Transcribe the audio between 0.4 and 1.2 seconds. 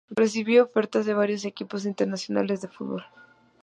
ofertas de